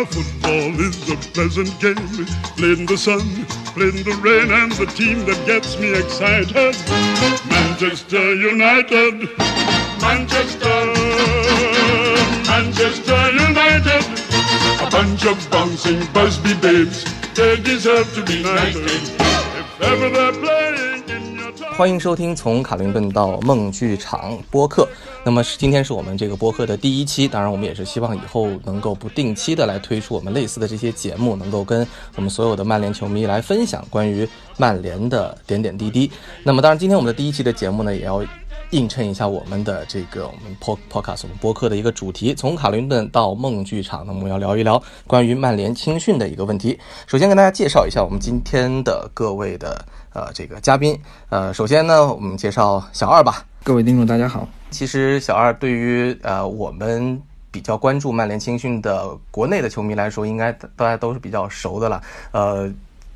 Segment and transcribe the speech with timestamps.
[0.00, 2.24] Now football is a pleasant game.
[2.56, 3.20] Played in the sun,
[3.74, 6.74] played in the rain, and the team that gets me excited.
[7.50, 9.28] Manchester United,
[10.00, 10.80] Manchester,
[12.48, 14.06] Manchester United.
[14.80, 17.04] A bunch of bouncing Busby babes,
[17.34, 18.86] they deserve to be knighted.
[18.86, 20.89] If ever they're playing.
[21.76, 24.86] 欢迎收听从卡林顿到梦剧场播客。
[25.24, 34.28] 那么是今天是我们这个播客的第一期，当然我们也是希望以后能够不定期的来推出我们类似的这些节目，能够跟我们所有的曼联球迷来分享关于
[34.58, 36.10] 曼联的点点滴滴。
[36.42, 38.22] 那么当然今天我们的第一期的节目呢，也要
[38.70, 46.78] 映衬一下我们的这个我们 Po podcast 我们播客的一个主题，从卡林顿到梦剧场，那么我们要聊一聊关于曼联青训的一个问题。
[47.06, 53.44] 首先跟大家介绍一下我们今天的各位的呃这个嘉宾，呃首先呢我们介绍小二吧。
[53.62, 54.48] 各位听众，大家好。
[54.70, 62.02] 其实小二对于呃我们比较关注曼联青训的国内的球迷来说，应该大家都是比较熟的了。
[62.32, 62.72] 呃，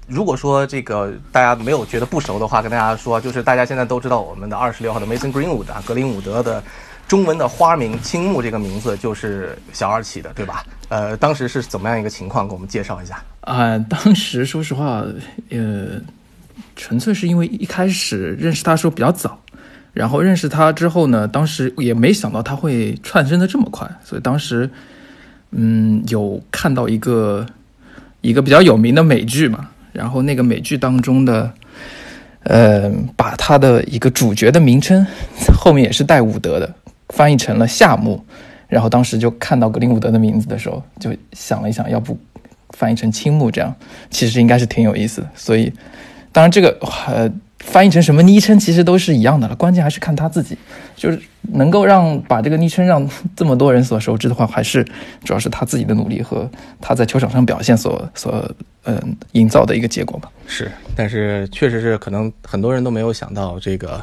[0.06, 6.62] 如果说这个大家没有觉得不熟的话，跟大家说，就是大家现在都知道我们的二十六号的 Mason Greenwood 啊，格林伍德的
[7.08, 10.64] 中文的花名青木这个名字就是小二起的，对吧？
[10.88, 12.46] 呃，当时是怎么样一个情况？
[12.46, 13.22] 给我们介绍一下。
[13.40, 15.04] 啊、当时说实话，
[15.50, 16.00] 呃，
[16.76, 19.38] 纯粹是因为一开始认识他的时候比较早，
[19.92, 24.68] 然后认识他之后呢，当时也没想到他会窜升的这么快，所以当时，
[25.52, 27.46] 嗯，有看到一个
[28.20, 31.52] 一个比较有名的美剧嘛，然后那个美剧当中的，
[32.42, 35.06] 呃，把他的一个主角的名称
[35.56, 36.74] 后面也是带伍德的，
[37.10, 38.24] 翻译成了夏目，
[38.66, 42.18] 然后当时就看到格林伍德的名字的时候，就想了一想，要不
[42.70, 43.72] 翻译成青木这样，
[44.10, 45.30] 其实应该是挺有意思的。
[45.36, 45.72] 所以，
[46.34, 50.58] 当然这个呃翻译成什么昵称其实都是一样的了，关键还是看他自己，
[50.94, 51.18] 就是
[51.52, 54.84] 能够让把这个昵称让这么多人所熟知的话，还是
[55.24, 58.50] 主要是他自己的努力和他在球场上表现所所
[58.86, 60.30] 嗯、营造的一个结果吧。
[60.46, 63.98] 是，但是确实是可能很多人都没有想到，这个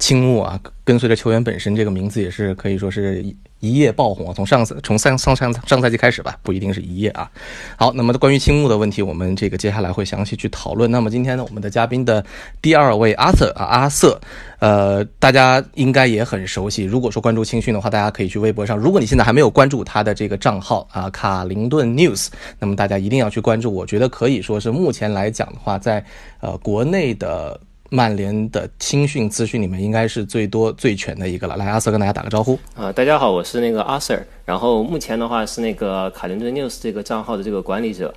[0.00, 4.32] 青木啊，跟随着球员本身这个名字也是可以说是一一夜爆红啊。
[4.34, 7.30] 从上次从上上上上赛季开始吧，不一定是一夜啊。
[7.76, 10.90] 好，那么关于青木的问题，我们这个接下来会详细去讨论。
[10.90, 12.24] 那么今天呢，我们的嘉宾的
[12.62, 14.18] 第二位阿瑟啊，阿瑟，
[14.58, 16.82] 呃，大家应该也很熟悉。
[16.84, 18.76] 如果说关注青训的话，大家可以去微博上。
[18.76, 22.28] 如果你现在还没有关注他的这个账号啊，卡林顿 News，
[22.58, 23.70] 那么大家一定要去关注。
[23.70, 26.02] 我觉得可以说是目前来讲的话，在
[26.40, 27.60] 呃国内的
[27.90, 31.56] 曼联的青训资讯里面，应该是最多最全的一个了。
[31.56, 32.56] 来，阿瑟跟大家打个招呼。
[32.74, 38.14] 啊、大家好，我是那个阿瑟然后目前的话是那个卡林顿 News 这个账号的这个管理者，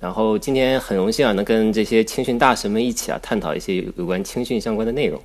[0.00, 5.20] 然后今天很荣幸啊，能跟这些青训大神们一起啊，探讨一些有关青训相关的内容。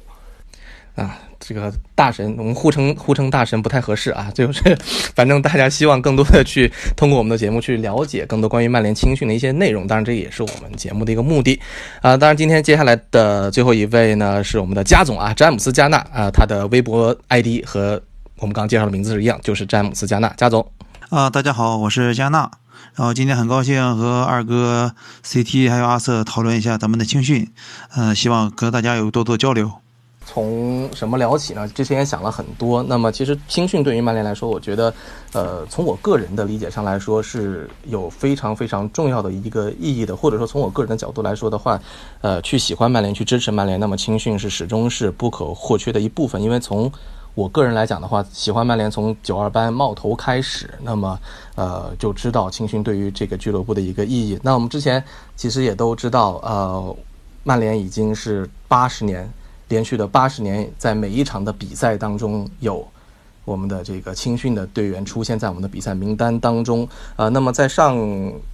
[0.98, 4.76] 啊，这个大神，我们互称互称大神不太合适啊，就是
[5.16, 11.60] 反正大家希望更多的去通过我们的节目去了解更多关于曼联青训的一些内容，当然这也是我们节目的一个目的
[12.02, 12.18] 啊。
[12.18, 18.02] 当然今天接下来的最后一位呢是我们的加总啊，詹姆斯加纳啊，他的微博 ID 和
[18.40, 20.68] 我们刚刚介绍的名字是一样，就是詹姆斯加纳，加总。
[21.10, 22.50] 啊、大家好，我是加纳。
[22.96, 24.94] 然后今天很高兴和二哥
[25.24, 27.52] CT 还有阿瑟讨论一下咱们的青训，
[27.96, 29.72] 嗯、希望和大家有多多交流。
[30.30, 31.66] 从什么聊起呢？
[31.70, 32.84] 之前也想了很多。
[32.84, 34.94] 那么其实青训对于曼联来说，我觉得，
[35.32, 41.80] 呃，从我个人的理解上来说是有非常非常重要的一个意义的，或者说从我个人的角度来说的话，
[42.20, 46.42] 呃，去喜欢曼联，去支持曼联，那么青训是始终是不可或缺的一部分。
[46.42, 46.92] 因为从
[47.34, 51.18] 我个人来讲的话，喜欢曼联从九二班冒头开始，那么
[51.56, 54.38] 呃就知道青训对于这个俱乐部的一个意义。
[54.44, 55.02] 那我们之前
[55.38, 56.96] 其实也都知道，呃，
[57.44, 59.32] 曼联已经是八十年。
[59.70, 62.88] 连续的八十年，在每一场的比赛当中有
[63.44, 66.88] 我们的这个青训的队员出现在我们的比赛名单当中。
[67.16, 67.98] 呃，那么在上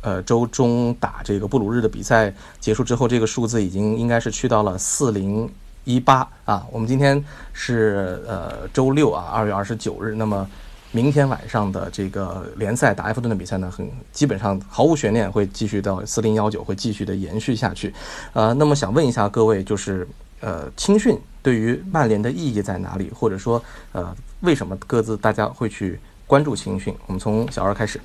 [0.01, 5.49] 呃周中打这个布鲁日的比赛结束之后，这个数字已经应该是去到了四零
[5.83, 6.65] 一八啊。
[6.71, 7.23] 我们今天
[7.53, 10.13] 是呃周六啊，二月二十九日。
[10.15, 10.47] 那么
[10.91, 17.91] 明天晚上的这个联赛打埃弗顿的比赛呢，很基本上毫无悬念会继续到四零幺九，会继续的延续下去。
[18.33, 20.07] 呃，那么想问一下各位，就是。
[20.43, 23.09] 呃，青训对于曼联的意义在哪里？
[23.15, 23.63] 或者说，
[23.93, 25.97] 呃，为什么各自大家会去
[26.27, 26.93] 关注青训？
[27.07, 27.97] 我们从小二开始。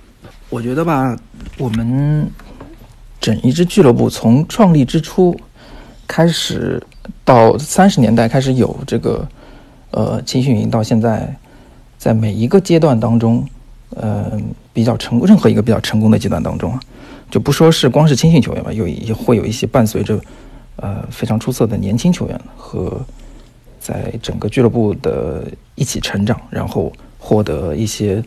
[0.49, 1.17] 我觉得吧，
[1.59, 2.31] 我们
[3.21, 5.37] 整一支俱乐部从创立之初
[6.07, 6.81] 开始
[7.25, 9.29] 到三十年代开始有这个
[9.91, 11.37] 呃青训营，到现在，
[11.99, 13.45] 在每一个阶段当中，
[13.97, 14.41] 呃，
[14.73, 16.81] 比较成任何一个比较成功的阶段当中啊，
[17.31, 20.21] 就不说是光是青训球员吧，有也会有一些伴随着
[20.79, 23.01] 呃非常出色的年轻球员和
[23.79, 25.45] 在整个俱乐部的
[25.77, 28.23] 一起成长，然后获得一些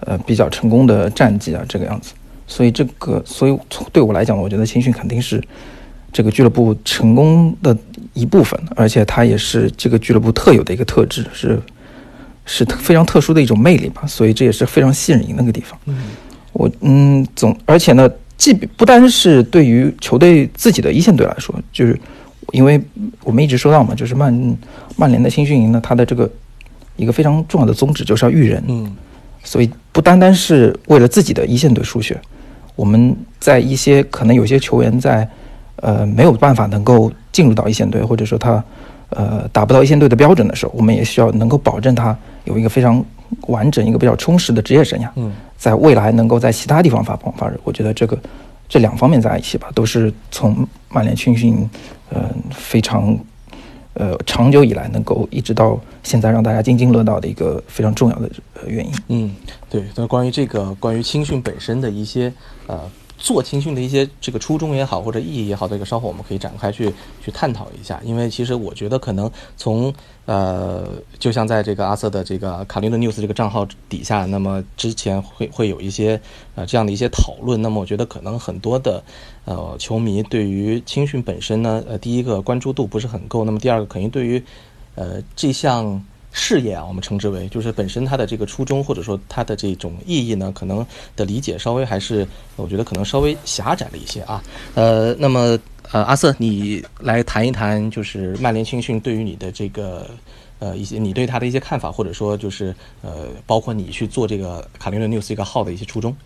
[0.00, 2.12] 呃比较成功的战绩啊，这个样子。
[2.46, 3.58] 所以这个，所以
[3.92, 5.42] 对我来讲，我觉得青训肯定是
[6.12, 7.74] 这个俱乐部成功的
[8.12, 11.58] 一部分，而且它也是这个俱乐部特有的一个特质，是
[12.44, 14.06] 是非常特殊的一种魅力吧。
[14.06, 15.78] 所以这也是非常吸引人的一个地方。
[15.86, 15.96] 嗯，
[16.52, 18.10] 我嗯总，而且呢，
[18.42, 21.96] 既不单是对于球队自己的一线队来说，就是
[22.50, 22.82] 因为
[23.22, 24.58] 我们一直说到嘛，就是曼
[24.96, 26.28] 曼联的青训营呢，它的这个
[26.96, 28.60] 一个非常重要的宗旨就是要育人。
[28.66, 28.96] 嗯，
[29.44, 32.20] 所以不单单是为了自己的一线队输血。
[32.74, 35.28] 我们在一些可能有些球员在，
[35.76, 38.64] 呃没有办法能够进入到一线队，或者说他，
[39.10, 43.04] 呃达不到一线队的标准的时候，我们也需要能够保证他有一个非常
[43.46, 45.08] 完整、一个比较充实的职业生涯。
[45.14, 45.30] 嗯，
[45.62, 48.18] 在未来能够在其他地方发光发热，我觉得这个
[48.68, 51.70] 这两方面在一起吧，都是从曼联青训，
[52.10, 53.16] 呃非常，
[53.94, 58.92] 呃长久以来能够一直到现在让大家津津乐道的一个非常重要的呃原因。
[59.06, 59.36] 嗯，
[59.70, 59.84] 对。
[59.94, 62.32] 那关于这个，关于青训本身的一些
[62.66, 62.80] 呃
[63.22, 66.92] 做青训的一些这个初衷也好，或者意义也好，这个稍后我们可以展开去
[67.24, 68.00] 去探讨一下。
[68.04, 69.94] 因为其实我觉得可能从
[70.26, 70.84] 呃，
[71.20, 76.20] 就像在这个阿瑟的这个卡林顿 news 这个账号底下，那么之前会会有一些
[76.56, 77.62] 呃这样的一些讨论。
[77.62, 79.00] 那么我觉得可能很多的
[79.44, 83.44] 呃球迷对于青训本身呢，呃，第一个关注度不是很够。
[83.44, 84.42] 那么第二个肯定对于
[84.96, 90.84] 呃这项事业啊，我们称之为就是本身它的这个初衷或者说它的这种意义呢，可能
[91.14, 92.26] 的理解稍微还是
[92.56, 94.42] 我觉得可能稍微狭窄了一些啊。
[94.74, 95.58] 呃，那么
[95.92, 100.08] 呃，阿瑟，你来谈一谈就是曼联青训对于你的这个
[100.58, 106.16] 呃一些你对他的一些看法，或者说就是呃包括你去做这个卡林顿 news 一个号的一些初衷。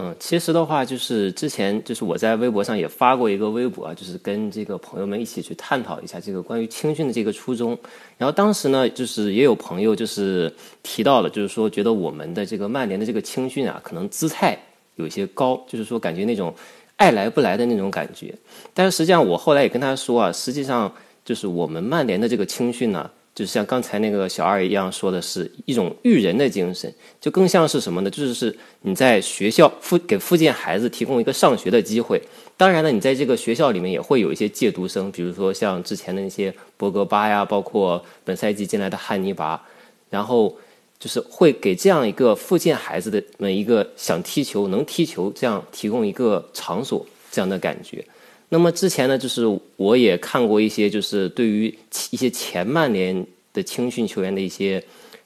[0.00, 7.76] 嗯，其实的话，就是之前就是我在微博上也发过一个微博啊，就是跟这个朋友们一起去探讨一下这个关于青训的这个初衷。
[8.16, 10.54] 然后当时呢，就是也有朋友就是
[10.84, 14.56] 提到了，就是说觉得我们的这个曼联的这个青训啊，可能姿态
[14.94, 16.54] 有些高，就是说感觉那种
[16.94, 18.32] 爱来不来的那种感觉。
[18.72, 20.92] 但是实际上我后来也跟他说啊，实际上
[21.24, 23.10] 就是我们曼联的这个青训呢。
[23.38, 28.10] 就像刚才那个小二一样说的，是一种育人的精神，就更像是什么呢？
[28.10, 32.20] 就是你在学校附给附近孩子提供一个上学的机会。
[32.56, 39.64] 当然了，你在这个学校里面也会有一些借读生，比如说像之前的那些博格巴呀，包括本赛季进来的汉尼拔，
[40.10, 40.58] 然后
[40.98, 48.04] 就是会给这样一个附近孩子的们一个想踢球、能踢球这样提供一个场所这样的感觉。
[48.50, 49.44] 那么之前呢，就是
[49.76, 51.76] 我也看过一些，就是对于
[52.10, 54.82] 一些前曼联的青训球员的一些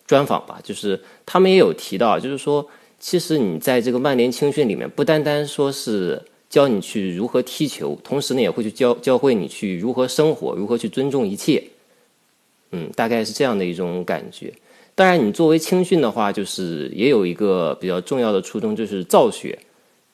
[0.06, 2.66] 专访吧，就是他们也有提到，就是说，
[2.98, 6.20] 其实你在这个曼联青训里面，不单单说是
[6.50, 11.62] 教你去如何踢球，同时呢，也会去教教会你去如何生活，如何去尊重一切。
[12.72, 14.52] 嗯，大概是这样的一种感觉。
[14.94, 19.58] 当然，你作为青训的话，就是也有一个比较重要的初衷，就是造血。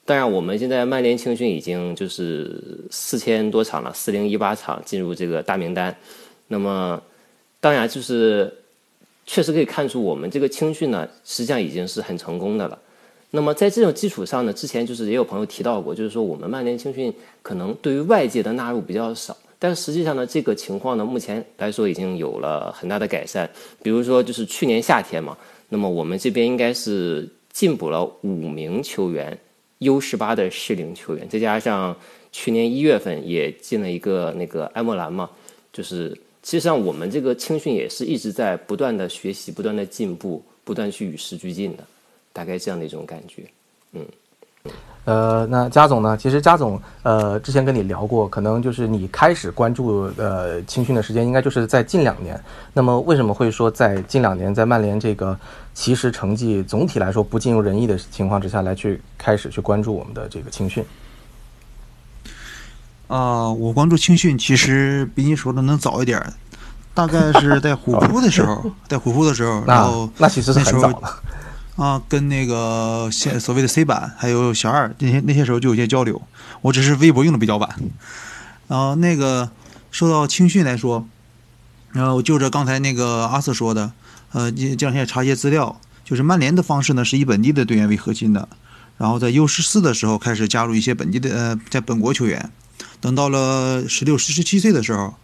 [0.09, 2.59] 当然，我们现在曼联青训已经就是
[2.89, 5.95] 四千多场了，四零一八场进入这个大名单。
[6.47, 6.99] 那么，
[7.59, 8.51] 当然就是
[9.27, 12.79] 确实可以看出，我们这个青训呢，实际上已经是很成功的了。
[13.29, 17.13] 那么在这种基础上呢，之前就是也有朋友提到过，就是说我们曼联青训
[17.43, 23.47] 可能对于外界的纳入比较少，但实际上呢，这个情况呢，目前来说已经有了很大的改善。
[23.83, 25.37] 比如说，就是去年夏天嘛，
[25.69, 29.37] 那么我们这边应该是进补了五名球员。
[29.79, 31.95] U 十八的适龄球员，再加上
[32.31, 35.29] 去年一月份也进了一个那个埃莫兰嘛，
[35.73, 41.85] 就是其实上我们这个青训也是一直在不断的学习、不断的进步、不断去与时俱进的，
[42.31, 43.43] 大概这样的一种感觉，
[43.93, 44.05] 嗯。
[45.05, 46.15] 呃，那加总呢？
[46.15, 52.39] 其实加总，呃，之前跟你聊过，可能就是你开始关注呃青训的时间，应该就是在近两年。
[52.73, 55.35] 那么为什么会说在近两年，在曼联这个
[55.73, 60.85] 其实成绩总体来说不尽如人意的情况之下来去开始去关注我们的这个青训？
[63.07, 66.21] 啊，我关注青训其实比你说的能早一点，
[66.93, 71.19] 大概是在虎扑的时候，在虎扑的时候，然后那其实是很早了。
[71.79, 76.21] 啊，跟那个现所谓的 C 版还有小二那些那些时候就有些交流，
[76.59, 77.69] 我只是微博用的比较晚。
[78.67, 79.49] 然后那个
[79.89, 81.07] 说到青训来说，
[81.93, 83.93] 然后就着刚才那个阿瑟说的，
[84.33, 88.49] 呃，这两天也查一些资料，就是曼联的方式呢是以本地的队员为核心的，
[88.97, 92.51] 然后在 U 十四的时候开始加入一些本地的呃在本国球员，
[92.99, 95.15] 等到了十六、十七岁的时候，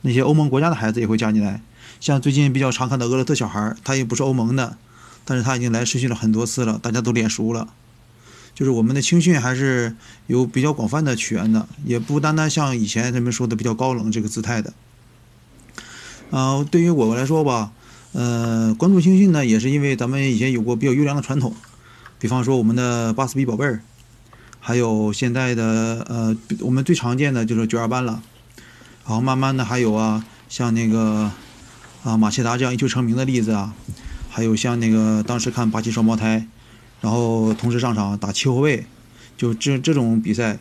[0.00, 1.60] 那些欧盟国家的孩子也会加进来，
[2.00, 4.78] 像最近比较常看的俄罗斯小孩，他也不是欧盟的。
[5.28, 7.68] 但是他已经来实训了很多次了，大家都脸熟了。
[8.54, 9.94] 就是我们的青训还是
[10.26, 14.72] 有比较广泛的起源的，也不单单像以前人们说的比较高冷这个姿态的。
[16.30, 17.72] 啊，对于我来说吧，
[18.12, 21.54] 呃，关注青训呢，也是因为咱们以前有过比较优良的传统，
[22.18, 23.82] 比方说我们的巴斯比宝贝儿，
[24.58, 28.22] 还有现在的呃，我们最常见的就是九二班了。
[29.04, 31.30] 然后慢慢的还有啊，像那个
[32.02, 33.74] 啊马切达这样一球成名的例子啊，
[34.38, 36.46] 还有像那个当时看巴西双胞胎，
[37.00, 38.86] 然后同时上场打七后卫，
[39.36, 40.56] 就这这种比赛，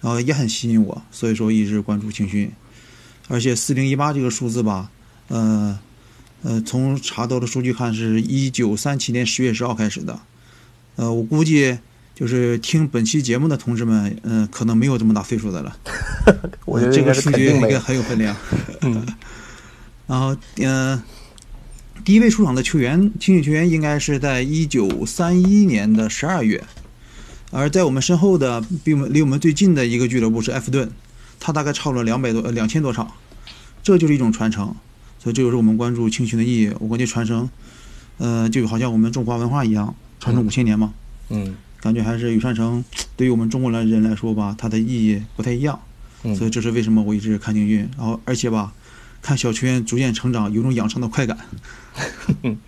[0.00, 2.50] 然后也很吸引我，所以说一直关注青训。
[3.28, 4.90] 而且四零一八这个数字吧，
[5.26, 5.78] 呃
[6.42, 10.18] 呃，从查到的数据看，是一九三七年十月十号开始的。
[10.96, 11.76] 呃，我估计
[12.14, 15.76] 就是听本期节目的同志们，嗯、可能没有这么大岁数的了。
[16.64, 17.60] 我觉得这个数据应。
[17.60, 18.34] 该很有分量。
[18.80, 19.06] 嗯
[20.08, 20.98] 然后，嗯、
[22.04, 26.64] 第一位出场的球员，青训球员应该是在一九三一年的十二月，
[27.50, 30.90] 而在我们身后的，比我们离我们最近的一个俱乐部是埃弗顿，
[31.38, 33.12] 他大概超了两百多、呃两千多场，
[33.82, 34.74] 这就是一种传承。
[35.18, 36.72] 所以这就是我们关注青训的意义。
[36.78, 37.50] 我感觉传承，
[38.18, 40.94] 呃，就好像我们中华文化一样，传承五千年嘛。
[41.28, 42.84] 嗯感觉还是羽山城
[43.16, 45.78] 对于我们中国人来说吧，它的意义不太一样，
[46.24, 48.72] 嗯所以这是为什么我一直看青训，然后而且吧，
[49.20, 51.36] 看小球员逐渐成长，有种养成的快感。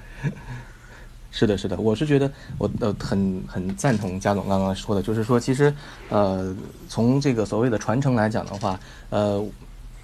[1.32, 5.72] 是的，是的，我是觉得我呃很很赞同加总刚刚说的，就是说其实
[6.08, 6.54] 呃
[6.88, 8.78] 从这个所谓的传承来讲的话，
[9.10, 9.42] 呃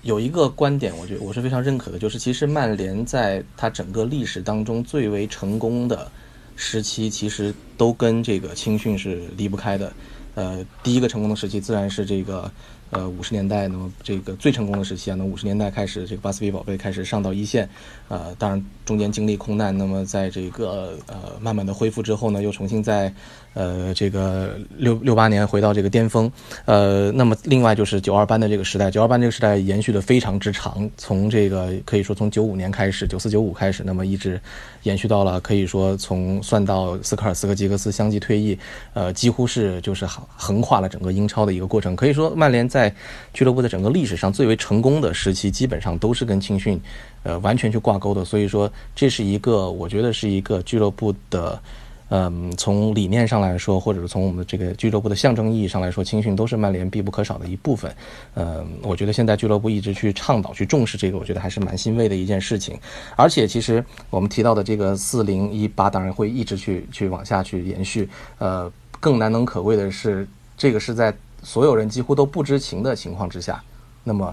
[0.03, 6.09] 有一个观点，我觉得我是非常认可的，就是其实曼联在它整个历史当中最为成功的
[6.55, 9.93] 时期，其实都跟这个青训是离不开的。
[10.37, 12.49] 呃，第一个成功的时期自然是这个
[12.91, 17.69] 呃五十年代，那么这个最成功的时期啊，那五十年代开始，这个巴斯比宝贝开始上到一线，
[18.09, 23.13] 呃，当然中间经历空难，那么在这个呃慢慢的恢复之后呢，又重新在
[23.55, 26.31] 呃这个六六八年回到这个巅峰，
[26.67, 34.41] 呃，那么另外就是九二班的这个时代，九二班这个时代延续的非常之长，从这个可以说从九五年开始，九四九五开始，那么一直
[34.85, 38.57] 延续到了可以说从算到斯科尔斯和吉格斯相继退役，
[38.95, 41.97] 呃，几乎是就是横横跨了整个英超的一个过程。
[41.97, 42.95] 可以说，曼联在
[43.33, 46.81] 俱乐部的整个历史上最为成功的时期，基本上都是跟青训，
[47.27, 48.25] 呃，完全去挂钩的。
[48.25, 51.61] 所以说，这是一个我觉得是一个俱乐部的。
[52.09, 57.93] 嗯，从理念上来说，或者是从我们这个俱乐部的象征意义上来说，青训都是曼联必不可少的一部分。
[58.35, 62.79] 嗯，我觉得现在俱乐部一直去倡导、去重视这个，我觉得还是蛮欣慰的一件事情。
[63.17, 68.09] 而且，其实我们提到的这个四零一八，当然会一直去去往下去延续。
[68.39, 73.61] 呃，更难能可贵的是，这个是在所有人几乎都不知情的情况之下，
[74.05, 74.33] 那么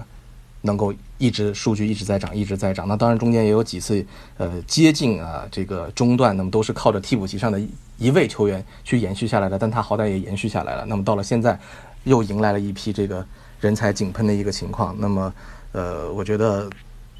[0.63, 2.87] 能够一直数据一直在涨，一直在涨。
[2.87, 4.03] 那当然中间也有几次
[4.37, 7.61] 呃接近啊这个中断，那么都是靠着替补席上的
[7.97, 10.83] 一位球员去延续下来的，但他好歹也延续下来了。
[10.87, 11.57] 那么到了现在，
[12.05, 13.23] 又迎来了一批这个
[13.61, 14.95] 人才井喷的一个情况。
[14.97, 15.33] 那么
[15.71, 16.69] 呃，我觉得。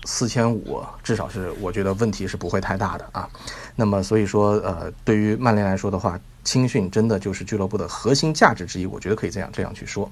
[0.06, 3.26] 四千五至少是我觉得问题是不会太大的啊，
[3.74, 10.12] 那么所以说呃，对于曼联来说的话，青训真的就是俱乐部的核心价值之一，我觉得可以这样这样去说。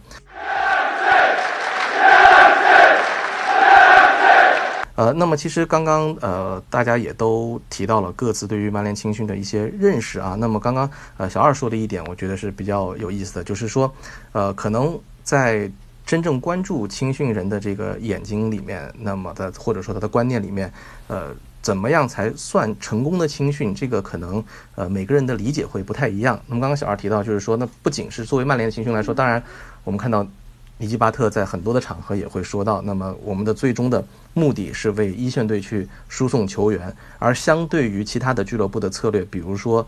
[5.02, 10.36] 呃，那么其实刚刚呃，大家也都提到了各自对于曼联青训的一些认识啊。
[10.38, 13.92] 那么刚刚呃小二说的一点，我觉得是比较有意思的，就是说
[14.32, 15.68] 呃，可能在
[16.06, 20.72] 真正关注青训人的这个眼睛里面，那么的或者说他的观念里面，
[21.08, 23.74] 呃，怎么样才算成功的青训？
[23.74, 24.44] 这个可能
[24.76, 26.40] 呃每个人的理解会不太一样。
[26.46, 29.42] 那么刚刚小二提到，就是说，那不仅是作为曼联的青训来说，当然
[29.84, 30.24] 我们看到。
[30.82, 39.88] 尼基巴特在很多的场合也会说到，那么我们的最终的目的是为一线队去输送球员，而相对于其他的俱乐部的策略，比如说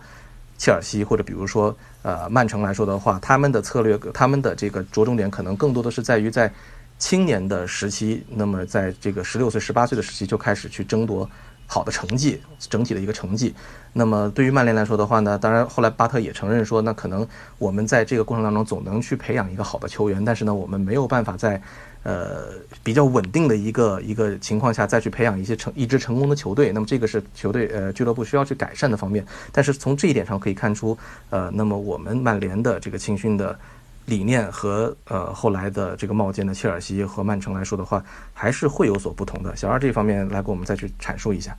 [0.55, 6.53] 切尔西或者比如说呃曼城来说的话，他们的策略，他们的这个着重点可能更多的是在于在
[7.00, 11.27] 青年的时期，那么在这个十六岁、十八岁的时期就开始去争夺
[11.73, 13.55] 好的成绩，整体的一个成绩。
[13.93, 17.27] 那么对于曼联来说的话呢，当然后来巴特也承认说，那可能
[17.57, 21.59] 我们在这个过程当中总能去培养一个好的球员，但是呢，我们没有办法在
[22.03, 22.43] 呃
[22.83, 26.71] 比较稳定的一个一个情况下再去培养一些成一支成功的球队。
[26.71, 29.25] 那么这个是球队呃俱乐部需要去改善的方面。
[29.51, 30.95] 但是从这一点上可以看出，
[31.31, 33.57] 呃，那么我们曼联的这个青训的。
[34.05, 39.55] 理念和呃后来的这个冒尖的切尔西和曼城来说的话，还是会有所不同的。
[39.55, 41.57] 小二这方面来给我们再去阐述一下。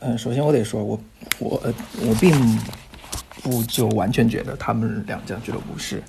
[0.00, 1.00] 嗯，首先我得说，我
[1.38, 2.32] 我我并
[3.42, 6.02] 不就完全觉得他们两家俱乐部是，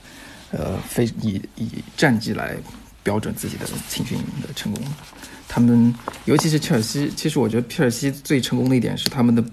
[0.52, 2.56] 呃，非以以战绩来
[3.02, 4.84] 标准自己的青训营的成功。
[5.48, 5.92] 他们
[6.26, 9.44] 尤其是切尔西，其实我觉得切尔西最成功的一点是他们的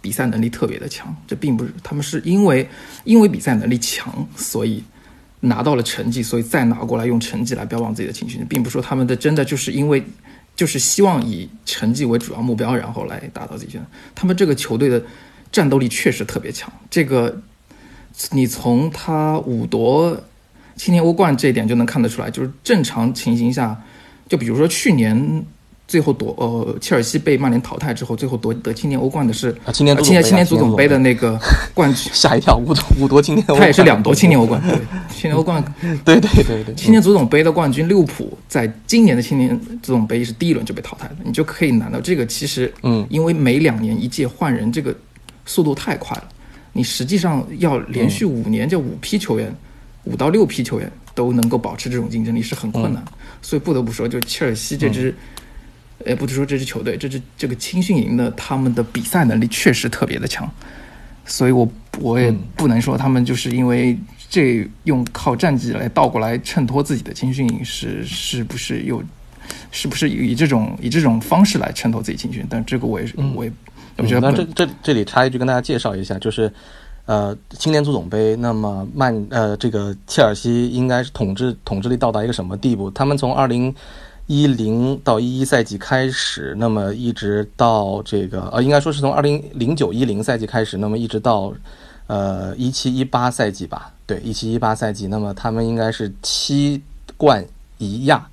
[0.00, 1.14] 比赛能力特别的强。
[1.26, 2.66] 这并不是他们是因为
[3.04, 4.82] 因为比赛能力强，所以
[5.42, 10.02] 拿到了成绩，所以再拿过来用成绩来标榜自己的情绪，并不是说他们的真的就是因为。
[10.54, 13.80] 就是希望以成绩为主要目标，然后来达到自己。
[14.14, 15.02] 他们这个球队的
[15.50, 16.70] 战斗力确实特别强。
[16.90, 17.40] 这个，
[18.32, 20.14] 你从他五夺
[20.76, 23.82] 青年欧冠这一点就能看得出来，就是正常情形下，
[24.28, 25.42] 就比如说去年
[25.92, 31.38] 最后夺呃切尔西被曼联淘汰之后，最后夺得青年欧冠的是啊青年青年青年足总杯的那个
[31.74, 34.74] 冠军，吓一跳，五夺五夺青年欧冠，他也是两夺青年欧冠，对，
[35.14, 35.62] 青年欧冠
[36.02, 42.24] 对对对对，青年足总杯的冠军利物浦，在今年的青年足总杯是第一轮就被淘汰了，你就可以拿到这个。
[42.24, 43.06] 其实，嗯。
[43.10, 44.96] 因为每两年一届换人，这个
[45.44, 46.24] 速度太快了，
[46.72, 49.54] 你实际上要连续五年这五批球员，
[50.04, 53.12] 五到六批球员都能够保持这种竞争力是很困难的。
[53.42, 55.14] 所以不得不说，就切尔西这支，
[56.06, 60.50] 呃，不是说这支球队，这支这个青训营的他们的比赛能力确实特别的强。
[61.24, 61.68] 所以我
[62.00, 63.96] 我也不能说他们就是因为
[64.28, 69.00] 这用靠战绩来倒过来衬托自己的青训营是是不是有
[69.70, 72.44] 是不是以这种以这种方式来衬托自己青训？
[72.50, 73.52] 但这个我也是、我也
[73.98, 76.52] 我觉得这这这里插一句跟大家介绍一下，就是
[77.06, 82.90] 呃青年足总杯，那么曼呃这个切尔西应该是统治统治力到达一个什么地步？
[82.90, 83.72] 他们从二零
[84.32, 91.52] 一零到一一赛季开始，那么一直到这个呃应该说是从二零零九一零赛季开始，那么一直到
[92.06, 96.82] 呃一七一八赛季吧，对一七一八赛季，那么他们应该是七
[97.18, 97.44] 冠
[97.76, 98.26] 一亚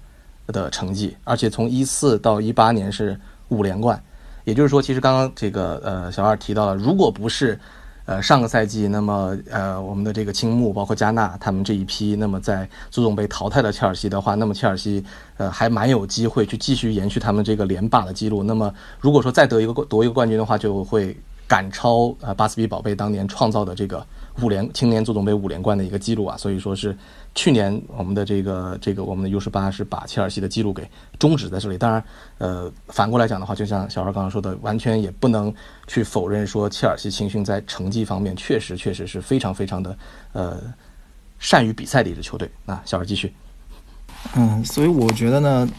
[0.47, 4.01] 的成绩，而且从一四到一八年是五连冠。
[4.45, 7.59] 也就是说，其实刚刚这个呃小二提到了，如果不是
[8.09, 15.03] 呃上个赛季，那么呃我们的这个青木包括加纳他们这一批，那么在足总被淘汰了切尔西的话，那么切尔西
[15.37, 18.41] 呃还蛮有机会去继续延续他们这个连霸的记录。
[18.41, 21.15] 那么如果说再得一个夺一个冠军的话，就会
[21.47, 24.03] 赶超呃巴斯比宝贝当年创造的这个
[24.41, 26.95] 五连青年足总杯五连冠的一个记录啊，所以说是
[27.35, 31.77] 去年我们的这个这个我们的 U 十八是把切尔西的记录给终止在这里。
[31.77, 32.03] 当然，
[32.37, 35.53] 呃，反过来讲的话，就像小孩刚刚说的，完全也不能
[35.87, 39.97] 去否认说切尔西青训在成绩方面确实确实是非常非常的
[40.33, 40.61] 呃
[41.39, 42.49] 善于比赛的一支球队。
[42.65, 43.33] 那小孩继续，
[44.35, 45.69] 嗯，所以我觉得呢，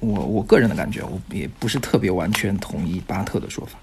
[0.00, 3.78] 我我个人的感觉，我也不是特别完全同意巴特的说法。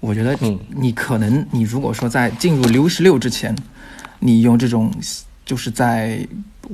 [0.00, 3.56] 我觉得嗯你可能你如果说在进入 U 十六之前，
[4.20, 4.92] 你用这种
[5.44, 6.26] 就是在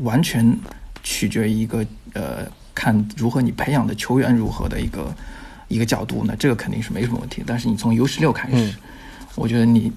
[0.03, 0.59] 完全
[1.03, 5.15] 取决于一个呃看如何你培养的球员如何的一个
[5.69, 7.43] 一个角度呢，这个肯定是没什么问题。
[7.47, 8.75] 但是你从 U 十六开始，嗯
[9.37, 9.91] 我觉得你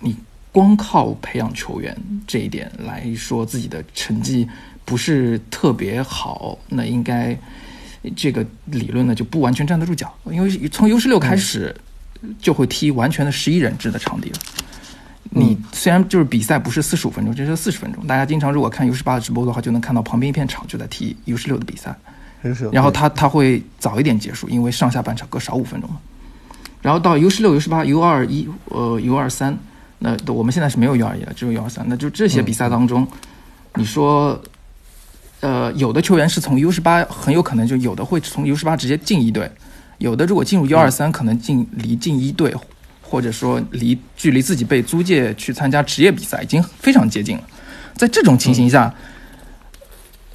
[0.00, 0.16] 你
[0.52, 4.48] 光靠培养球员这一点来说自己的成绩
[4.84, 7.36] 不是特别好，那应该
[8.14, 11.74] 这个理论呢就不完全站得住脚，因为从 U 十六开始
[12.40, 14.38] 就会踢完全的十一人制的场地了。
[15.30, 18.06] 你虽然就是比赛不是四十五分钟，这是四十分钟。
[18.06, 21.96] 大家经常如果看 U 十八的直播的话，就能看到旁边一片场就在踢 U 十六的比赛。
[22.70, 25.96] 然后他他会早一点结束，因为上下半场各少五分钟嘛。
[26.82, 29.56] 然后到 U 十六、U 十八、U 二一、呃 U 二三，
[29.98, 31.84] 那我们现在是没有 U 二一了，只有 U 二三。
[31.88, 33.08] 那就这些比赛当中，
[33.76, 34.38] 你说，
[35.40, 39.50] 呃，有的球员是从 U 十八很有可能就有的会从 U 十八直接进一队，
[39.98, 42.54] 有的如果进入幺二三，可能进离进一队，
[43.00, 47.44] 或者说离距离自己被租借去参加职业比赛已经非常接近了。
[47.94, 48.92] 在这种情形下，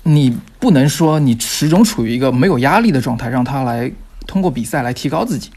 [0.04, 3.92] 你不能说你始终处于一个没有压力的状态，让他来
[4.26, 5.50] 通过比赛来提高自己。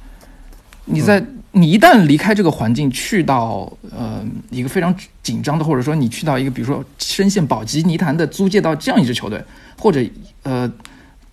[0.84, 9.40] 你在你一旦离开这个环境，去到呃一个非常紧张的，或者说你去到一个比如说深陷保级泥潭的租借到这样一支球队，
[9.78, 10.04] 或者
[10.42, 10.70] 呃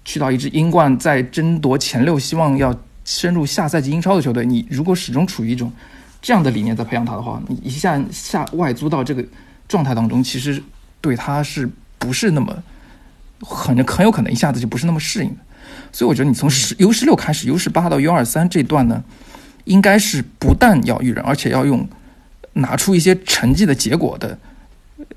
[0.10, 5.72] 去到一支英冠在争夺前六，希望要深入下赛季英超的球队，你如果始终处于一种
[6.20, 9.24] 这样的理念在培养他的话，你一下下外租到这个
[9.68, 10.64] 状态当中，其实
[11.00, 11.70] 对他是
[12.00, 12.58] 不是那么
[13.40, 15.38] 很很有可能一下子就不是那么适应的。
[15.92, 19.04] 所以我觉得你从十 U 十六开始，U 十八到 U 二三这段呢，
[19.66, 21.88] 应该是不但要育人，而且要用
[22.54, 24.36] 拿出一些成绩的结果的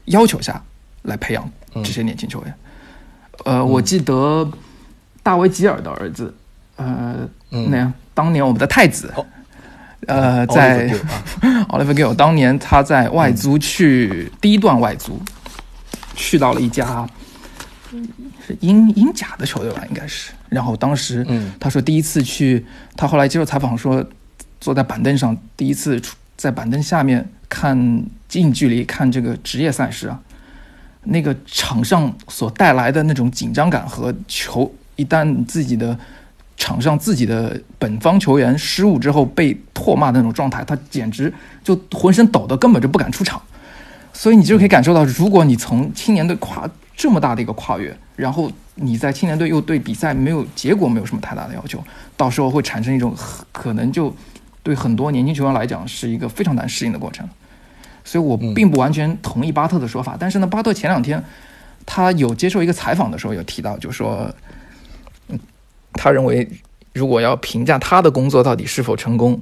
[0.05, 0.63] 要求下
[1.01, 2.55] 来培养这些年轻球员。
[3.47, 4.47] 呃，我记得
[5.23, 6.35] 大卫吉尔的儿子，
[6.77, 9.13] 呃，那样当年我们的太子，
[10.07, 10.89] 呃，在
[11.71, 15.21] Oliver Gill 当年他在外租去第一段外租，
[16.15, 17.09] 去到了一家
[18.47, 20.33] 是英英甲的球队吧，应该是。
[20.49, 21.53] 然后当时嗯。
[21.61, 24.05] 他说第一次去，他后来接受采访说，
[24.61, 30.21] 坐在板凳上第一次出在板凳下面看近距离看这个职业赛事啊，
[31.05, 35.99] 那个场上所带来的那种紧张感和球一旦自己的
[36.57, 41.33] 场上自己的本方球员失误之后被唾骂的那种状态，他简直
[41.65, 43.41] 就浑身抖得根本就不敢出场。
[44.13, 51.83] 所以你就可以感受到，如果你从青年队跨这么大的一个跨越，然后你在青年队又对比赛没有结果没有什么太大的要求，
[52.17, 53.17] 到时候会产生一种
[53.51, 54.15] 可能就
[54.63, 57.27] 对很多年轻球员来讲是一个非常难适应的过程。
[58.05, 61.23] 所以我并不完全同意巴特的说法，但是呢，巴特前两天
[61.87, 64.29] 他有接受一个采访的时候有提到，就说，
[65.95, 66.49] 他认为
[66.93, 69.41] 如果要评价他的工作到底是否成功，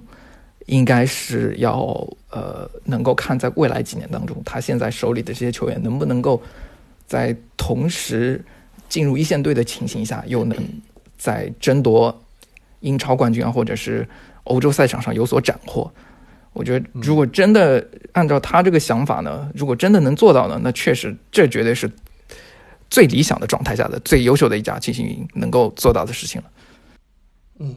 [0.66, 1.78] 应该是要
[2.30, 6.40] 呃能够看在未来几年当中，他现在手里的这些球员能不能够
[7.06, 8.44] 在同时
[8.88, 10.56] 进入一线队的情形下，又能
[11.18, 12.22] 在争夺
[12.80, 14.08] 英超冠军啊，或者是
[14.44, 15.90] 欧洲赛场上有所斩获。
[16.52, 21.90] 我觉得，如果真的按照他这个想法呢，如果真的能做到呢，那确实这绝对是
[22.90, 26.50] 最理想的状态下的最优秀的一家青训营能够做到的事情了。
[27.60, 27.76] 嗯，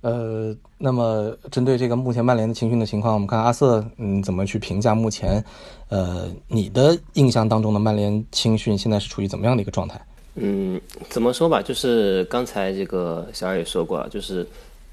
[0.00, 5.44] 呃，那么针对这个目前曼联的青训的情况，我们看阿瑟，嗯，怎么去评价目前，
[5.88, 10.00] 呃，你的印象当中的曼联青训现在是处于怎么样的一个状态？
[10.36, 14.46] 嗯，怎么说吧，就是刚才这个小二也说过了，就是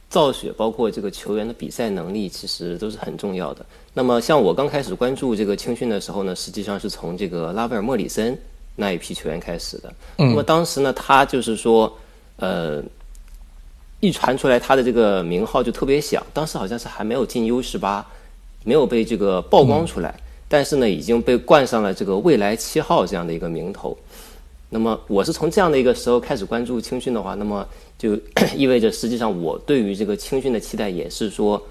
[0.09, 3.65] 造血，包括这个球员的比赛能力，其实都是很重要的。
[3.93, 8.37] 那么像我刚开始关注这个青训的时候呢，实际上是从这个拉贝尔·莫里森
[8.79, 9.93] 那一批球员开始的。
[10.15, 11.93] 那么当时呢，他就是说，
[12.37, 12.81] 呃，
[13.99, 18.05] 一传出来他的这个名号就特别响，当时好像是还没有进 U 十八，
[18.63, 23.95] 没有被这个曝光出来，但是呢，已经被冠上了这个未来七号这样的一个名头。
[24.69, 28.17] 那么我是从这样的一个时候开始关注青训的话，那么就
[28.55, 31.61] 意味着实际上我对于这个青训的期待也是说，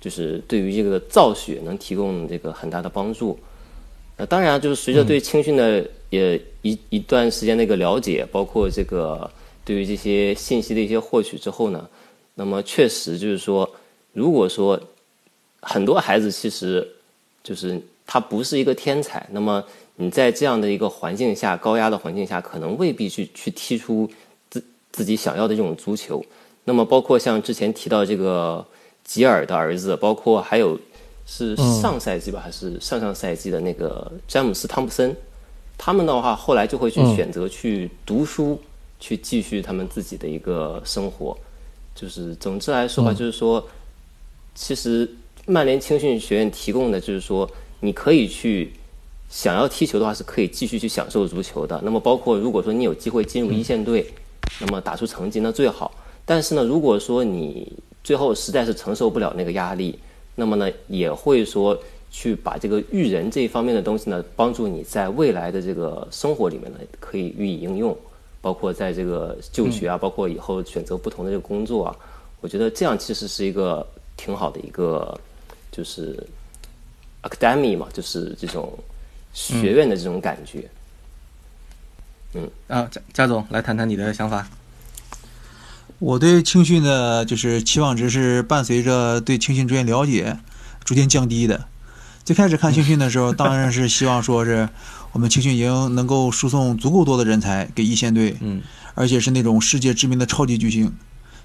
[0.00, 3.38] 就是对于这个造血能提供这个很大的帮助。
[4.16, 9.30] 那当然就是随着对青训的也一一段时间的一个了解，包括这个
[9.64, 11.88] 对于这些信息的一些获取之后呢，
[12.34, 13.68] 那么确实就是说，
[14.12, 14.80] 如果说
[15.60, 16.86] 很多孩子其实
[17.42, 19.64] 就是他不是一个天才，那么
[19.96, 24.08] 你在这样的一个环境下，高压的环境下，可能未必去去踢出
[24.50, 26.24] 自自己想要的这种足球。
[26.64, 28.64] 那么，包括像之前提到这个
[29.02, 30.78] 吉尔的儿子，包括还有
[31.26, 35.16] 是上赛季吧，还是上上赛季的那个詹姆斯·汤普森，
[35.78, 38.60] 他们的话后来就会去选择去读书，
[39.00, 41.36] 去继续他们自己的一个生活。
[41.94, 43.66] 就是总之来说吧，就是说，
[44.54, 45.08] 其实
[45.46, 48.72] 曼联青训学院提供的就是说，你可以去。
[49.30, 51.80] 想要踢球的话，是可以继续去享受足球的。
[51.82, 54.06] 那么，包括如果说你有机会进入一线队，
[54.60, 55.90] 那么打出成绩那最好。
[56.24, 57.72] 但是呢，如果说你
[58.04, 59.98] 最后实在是承受不了那个压力，
[60.34, 61.78] 那么呢，也会说
[62.10, 67.96] 去把这个育人这一方面的东西呢，帮助你在未来的这个生活里面呢，可以予以应用。
[68.40, 71.96] 包括在这个就学啊，包括以后选择不同的这个工作啊，
[72.40, 75.18] 我觉得这样其实是一个挺好的一个，
[75.72, 76.22] 就是
[77.22, 78.72] academy 嘛，就是这种。
[79.36, 80.62] 学院的这种感觉，
[82.34, 84.48] 嗯啊，贾贾总来谈谈你的想法。
[86.04, 90.36] 我对青训的就是期望值是伴随着对青训专业了解
[90.84, 91.64] 逐渐降低的。
[92.24, 94.68] 最开始看青训的时候，当然是希望说是
[95.12, 98.60] 我们青训营能够输送足够多的人才给一线队，嗯，
[98.94, 100.92] 而且是那种世界知名的超级巨星，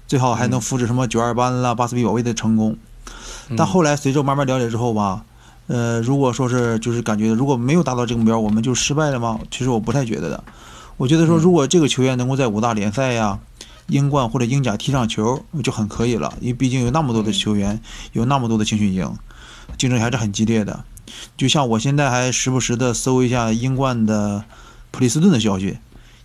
[0.06, 2.76] 最好还能复制什么九二班啦、巴斯比保卫的成功。
[3.56, 5.24] 但后来随着慢慢了解之后吧。
[5.68, 9.40] 呃，如果说是就是感觉如果没有达到这个目标，我们就失败了吗？
[9.50, 10.44] 其实我不太觉得的。
[10.98, 13.38] 我觉得说，如果这个球员能够在五大联赛呀、
[13.90, 16.32] 英冠或者英甲踢上球，就很可以了。
[16.40, 17.80] 因为毕竟有那么多的球员，
[18.12, 19.12] 有那么多的青训营，
[19.76, 20.84] 竞争还是很激烈的。
[21.36, 24.44] 就像我现在还时不时的搜一下英冠的
[24.90, 25.76] 普利斯顿的消息，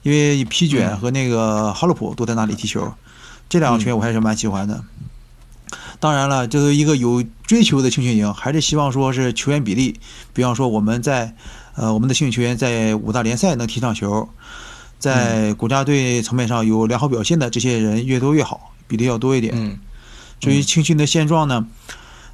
[0.04, 2.93] 因为皮卷和那个哈洛普都在那里踢球，
[3.49, 4.84] 这两个球员我还是蛮喜欢的。
[5.99, 9.99] 当然了，作为一个有追求的青训营，还是希望说是球员比例，
[10.34, 11.36] 比方说我们在，
[11.75, 14.30] 呃，我们的青训球员在五大联赛能踢上球，
[15.05, 19.53] 在国家队层面上有良好表现的这些人越多越好，比例要多一点。
[19.55, 19.77] 嗯。
[20.39, 21.67] 至于青训的现状呢，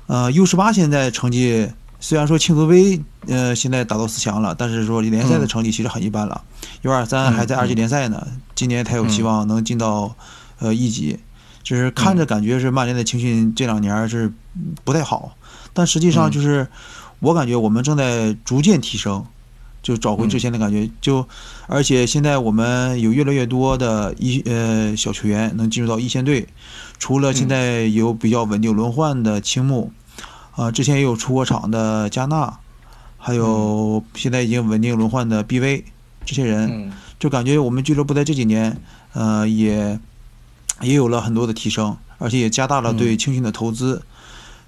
[0.07, 6.41] 呃，U 十八现在成绩虽然说庆祝杯呃现在打到四强了，但是说联赛的成绩其实很一般了。
[6.84, 10.15] U 二三还在二级联赛呢，今年才有希望能进到
[10.60, 11.19] 呃一级。
[11.63, 14.34] 就是看着感觉是曼联的青训这两年是
[14.84, 15.36] 不太好，
[15.73, 16.67] 但实际上就是
[17.19, 19.23] 我感觉我们正在逐渐提升，
[19.82, 20.89] 就找回之前的感觉。
[21.02, 21.28] 就
[21.67, 26.48] 而且现在我们有越来越多的一呃小球员能进入到一线队，
[27.00, 29.91] 除了现在有比较稳定轮换的青木，
[30.56, 32.60] 啊，之前也有出过场的加纳，
[33.17, 35.84] 还有现在已经稳定轮换的 BV
[36.26, 38.82] 这些人，就感觉我们俱乐部在这几年
[39.13, 40.00] 呃也。
[40.82, 44.02] 也有了很多的提升，而且也加大了对青训的投资。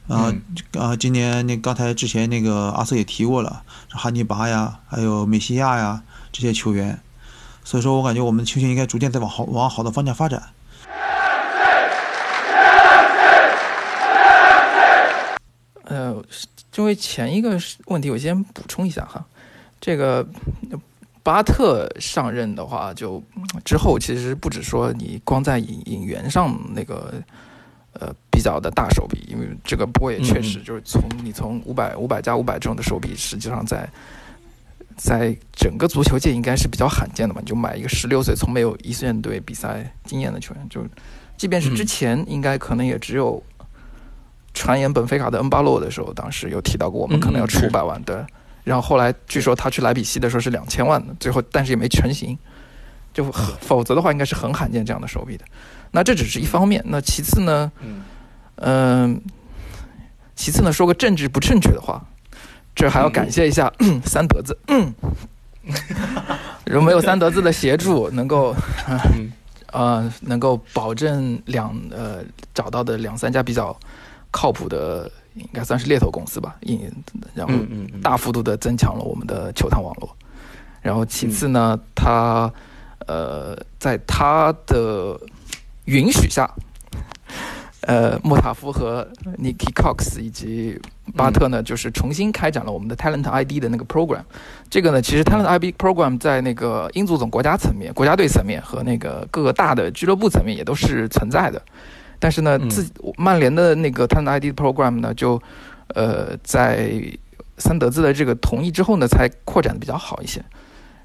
[0.08, 0.34] 啊
[0.78, 7.00] 啊，今年那刚才之前那个阿瑟也提过了，哈尼拔呀，还有梅西亚呀这些球员。
[7.64, 10.44] 所以说我感觉我们球星应该逐渐在往好往好的方向发展。
[15.86, 16.22] 呃，
[16.72, 19.24] 就为前一个问题，我先补充一下哈，
[19.80, 20.28] 这个
[21.22, 23.24] 巴特上任的话，就
[23.64, 27.14] 之后其实不止说你光在引引援上那个
[27.94, 33.90] 呃比较的大手笔，因为这个波也确实就是从你从五百五百加五百这种的手笔，实际上在
[34.96, 37.42] 在整个足球界应该是比较罕见的嘛。
[37.42, 40.86] 你就买一个十六岁从没有一线队比赛经验的球员，就
[41.36, 43.42] 即便是之前应该可能也只有
[44.54, 48.26] 传言本菲卡的恩巴洛的时候，当时有提到过我们可能要出五百万的。
[48.64, 52.38] 然后后来据说他去莱比锡的时候是两千万的，最后但是也没成型，
[53.14, 55.44] 就否则的话应该是很罕见这样的手笔的。
[55.96, 57.72] 那这只是一方面，那其次呢？
[58.58, 59.22] 嗯，
[60.36, 62.04] 其次呢，说个政治不正确的话，
[62.76, 63.72] 这还要感谢一下
[64.04, 64.58] 三德子。
[64.68, 64.94] 嗯，
[66.66, 68.56] 如果没有三德子的协助，能够
[69.72, 73.74] 呃能够保证两呃找到的两三家比较
[74.32, 75.10] 靠谱的。
[75.36, 76.80] 应该算是猎头公司吧，应
[77.34, 77.54] 然后
[78.04, 80.16] 大幅度的增强了我们的球探网络。
[80.80, 82.54] 然后其次呢，他
[83.08, 85.20] 呃在他的
[85.86, 86.50] 允许下，
[87.82, 90.80] 呃莫塔夫和 Nicky Cox 以及
[91.16, 94.24] 巴特呢，就是重新开展了我们的 Talent ID 的那个 program。
[94.70, 101.62] 这个呢，其实 Talent ID program 在那个英足总国家层面、国家队层面和那个各个大的俱乐部层面也都是存在的。
[102.20, 105.42] 但是呢，自曼联的那个 Talent ID program 呢，就
[105.90, 106.94] 呃在
[107.58, 110.42] 三德子的这个同意之后呢，才扩展的比较好一些。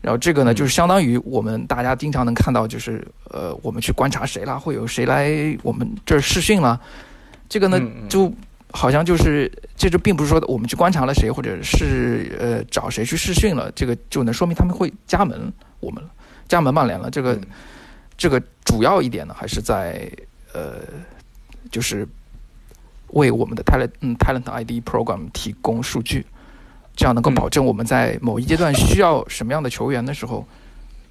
[0.01, 5.31] 然后这个呢，就是相当于我们大家经常能看到，就是呃我们去观察谁啦，会有谁来
[5.63, 6.79] 我们这儿试训啦。
[7.49, 8.33] 这个呢，就
[8.71, 16.11] 好像就是这就并不是说我们去观察了谁，或者是呃找谁去试训了，这个就能说明他们会加盟我们了，
[16.47, 17.11] 加盟曼联了。
[17.11, 17.39] 这个
[18.17, 20.11] 这个主要一点呢，还是在。
[20.55, 20.77] 呃，
[21.71, 22.09] 就是
[23.09, 26.25] 为我们的 talent 嗯 talent ID program 提供数据，
[26.99, 30.45] 这样能够保证我们在某一阶段需要什么样的球员的时候，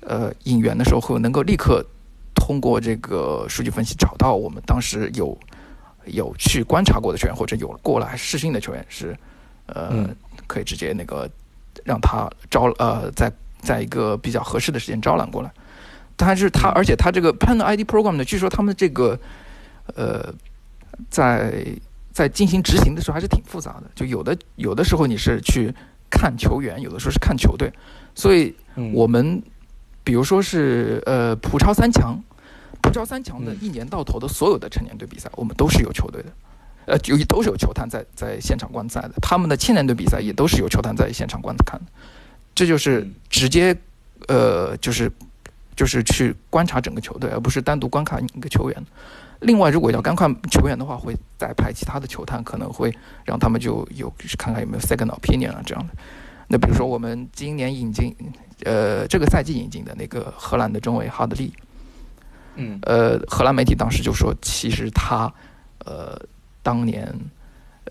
[0.01, 1.81] 呃，引援的时候会能够立刻
[2.35, 5.37] 通过这个数据分析找到我们当时有
[6.07, 9.17] 有去观察过的球员，或者有过来试训的球员是
[9.67, 10.09] 呃
[10.45, 11.29] 可以直接那个
[11.85, 15.49] 让他招呃在在一个比较合适的时间招揽过来。
[16.17, 19.17] 但是他，而且他这个 Pen ID Program 呢，据说他们这个，
[19.95, 20.33] 呃，
[21.09, 21.63] 在
[22.17, 23.83] 在进行执行的时候还是挺复杂的。
[23.93, 25.71] 就有的有的时候你是去
[26.09, 27.71] 看球员，有的时候是看球队。
[28.15, 28.55] 所以
[28.91, 29.39] 我们
[30.03, 32.19] 比如说是呃普超三强，
[32.81, 36.29] 普超三强的一年到头的所有的成年队比赛，我们都是有球队的，
[36.87, 39.11] 呃，有都是有球探在在现场观赛的。
[39.21, 41.85] 他们的青年队比赛也都是有球探在现场观看的。
[42.55, 43.77] 这就是直接
[44.27, 45.11] 呃就是。
[45.77, 48.85] 就是去观察整个球队，而不是单独观看一个球员。
[49.41, 52.91] 另外，如果要干看球员的话，会再派其他的球探，可能会
[53.23, 55.93] 让他们就有看看有没有 second opinion 啊这样的。
[56.47, 58.15] 那比如说，我们今年引进，
[58.63, 61.53] 呃，这个赛季引进的那个荷兰的中卫哈德利，
[62.55, 65.31] 嗯，呃，荷兰媒体当时就说，其实他，
[65.85, 66.19] 呃，
[66.63, 67.13] 当年，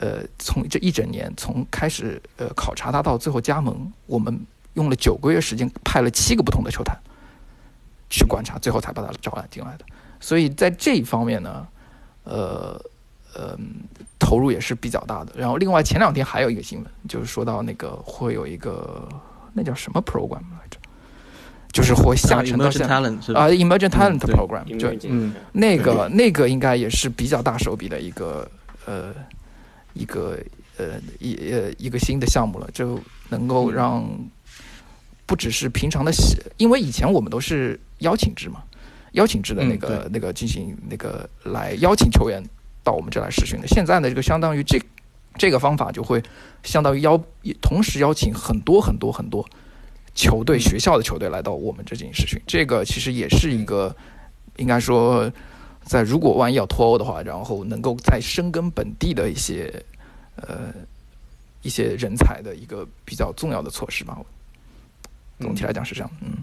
[0.00, 4.40] 呃，从这一整年从开始呃考察他到最后加盟，我们
[4.74, 6.96] 用了九个月时间，派了七个不同的球探。
[8.08, 9.84] 去观察，最后才把他招揽进来的。
[10.26, 11.64] 所以在这一方面呢，
[12.24, 12.76] 呃
[13.32, 13.56] 呃，
[14.18, 15.32] 投入也是比较大的。
[15.36, 19.08] 然后另外前两天还有一个新闻，就是说到那个会有一个
[19.52, 20.78] 那叫什么 program 来着，
[21.70, 28.50] 就是会下沉到下啊 emerging talent program，就嗯那个那个应该也是比较大手笔的一个
[28.84, 29.14] 呃
[29.92, 30.36] 一个
[30.76, 34.04] 呃一呃一个新的项目了，就能够让
[35.24, 36.10] 不只是平常的，
[36.56, 37.78] 因为以前我们都是。
[38.00, 38.62] 邀请制嘛，
[39.16, 42.42] 邀请制的那个那个进行那个来邀请球员
[42.84, 43.66] 到我们这来试训的。
[43.66, 44.78] 现在呢，这个相当于这
[45.36, 46.22] 这个方法就会
[46.62, 47.20] 相当于邀
[47.60, 49.46] 同时邀请很多很多很多
[50.14, 52.40] 球队学校的球队来到我们这进行试训。
[52.46, 53.94] 这个其实也是一个
[54.56, 55.30] 应该说，
[55.82, 59.72] 在如果万一要脱欧的话，然后能够在深耕本地的一些
[60.36, 60.72] 呃
[61.62, 64.18] 一些人才的一个比较重要的措施吧。
[65.40, 66.36] 总体来讲是这样，嗯。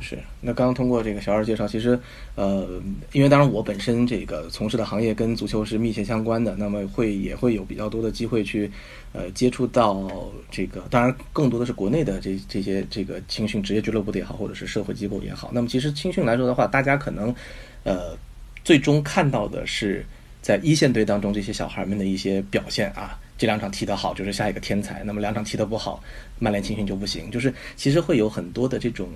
[0.00, 1.98] 是，那刚刚通过这个小二介绍，其实，
[2.34, 2.66] 呃，
[3.12, 8.70] 因为当然我本身这个从事的行业跟足球是密切相关的，那么会也会有比较多的机会去，
[9.12, 10.10] 呃，接触到
[10.50, 15.50] 这个，当然更多的是国内的这这些这个青训职业俱乐部的也好，或者是社会机构也好。
[15.52, 17.34] 那么其实青训来说的话，大家可能，
[17.84, 18.16] 呃，
[18.64, 20.04] 最终看到的是
[20.40, 26.02] 在一线队当中这些小孩们的一些表现啊，这两场踢得好就是下一个天才，那么两场踢得不好，
[26.38, 29.06] 曼联青训就不行，就是其实会有很多的这种。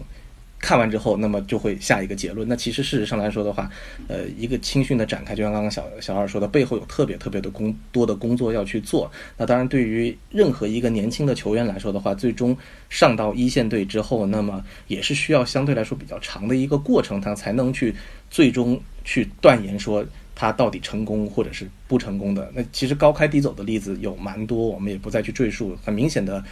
[0.64, 2.48] 看完之后，那么就会下一个结论。
[2.48, 3.70] 那其实事实上来说的话，
[4.08, 9.12] 呃，一个青训的展开，就像刚刚小小二说的，背后有特别特别的工多的工作要去做。
[9.36, 12.56] 那当然，对于任何一个年轻的球员来说的话，最终
[12.88, 17.94] 上到一线队之后，那么也是需要相对来说比较长的一个过程，他才能去
[18.30, 20.02] 最终去断言说
[20.34, 22.50] 他到底成功或者是不成功的。
[22.54, 25.76] 那其实高开低走的例子有蛮多，我们也不再去赘述。
[25.84, 26.42] 很明显的，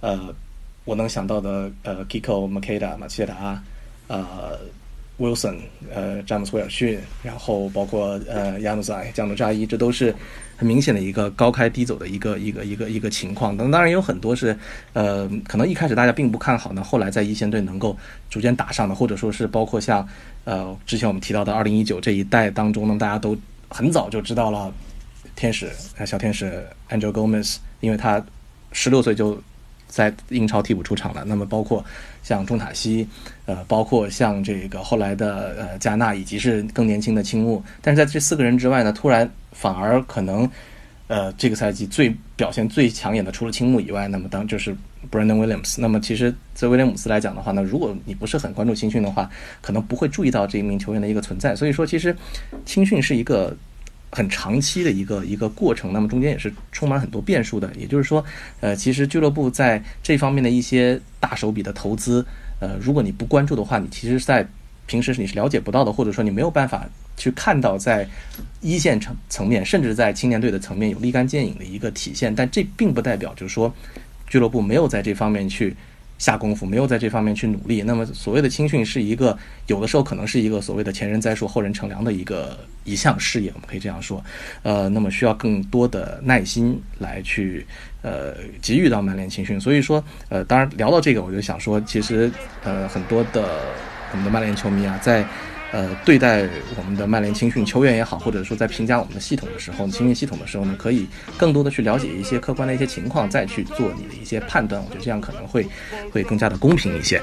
[0.00, 0.34] 呃。
[0.84, 3.62] 我能想到的，呃，Kiko、Makeda、马切达，
[4.08, 4.58] 呃
[5.16, 5.56] ，Wilson，
[5.94, 10.12] 呃，詹姆斯·威尔逊，然后包括呃，亚努塞、加努扎伊，这都是
[10.56, 13.56] 很明显的一个高开低走的一个一个一个一个情况。
[13.56, 14.58] 当当然有很多是，
[14.92, 17.96] 呃，可能一开始大家并不看好呢，后来在一线队能够
[18.28, 20.04] 逐渐打上的，或者说是包括像
[20.44, 23.36] 呃，之前我们提到的二零一九这一代当中呢，大家都
[23.68, 24.74] 很早就知道了
[25.36, 25.70] 天使，
[26.04, 28.20] 小天使 Angel Gomez，因为他
[28.72, 29.40] 十六岁就。
[29.92, 31.84] 在英超替补出场了，那么包括
[32.22, 33.06] 像中塔西，
[33.44, 37.62] 呃，包括像这个后来的呃加纳，以及是更年轻的青木。
[37.82, 40.50] 但是在这四个人之外呢，突然反而可能，
[41.08, 44.74] 呃，这个赛季最表现最抢眼的，除了青木以外，那么当就是
[45.10, 45.74] Brandon Williams。
[45.78, 49.28] 那么其实在威廉姆斯来讲的话呢，如果你不是很关注青训的话，
[49.60, 51.54] 可能不会注意到这一名球员的一个存在。
[51.54, 52.16] 所以说，其实
[52.64, 53.54] 青训是一个。
[54.14, 57.68] 很长期的一个一个过程，那么中间也是充满很多变数的。
[57.74, 58.22] 也就是说，
[58.60, 62.24] 呃，其实俱乐部在这方面的一些大手笔的投资，
[62.60, 64.46] 呃，如果你不关注的话，你其实，在
[64.86, 68.06] 平时你是了解不到的，或者说你没有办法去看到在
[68.60, 72.34] 一线层层面，甚至在青年队的层面有立竿见影的一个体现。
[72.34, 73.74] 但这并不代表就是说，
[74.26, 75.74] 俱乐部没有在这方面去。
[76.22, 84.22] 下功夫没有在这方面去努力，那么所谓的青训是一个有的时候可能是一个所谓的前人栽树后人乘凉的一个一项事业，我们可以这样说，
[84.62, 87.66] 呃，那么需要更多的耐心来去
[88.02, 89.60] 呃给予到曼联青训。
[89.60, 92.30] 所以说，呃，当然聊到这个，我就想说，其实
[92.62, 93.58] 呃很多的
[94.12, 95.26] 我们的曼联球迷啊，在。
[95.72, 101.08] 呃，对待我们的曼联青训球员也好，或者说在评价我们的系统的时候，青训系统的时候呢，可以
[101.38, 104.82] 更多的去了解一些客观的一些情况，再去做你的一些判断。
[104.82, 105.66] 我觉得这样可能会
[106.12, 107.20] 会更加的公平一些。